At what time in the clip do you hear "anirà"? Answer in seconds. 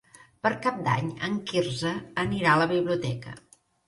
2.23-2.55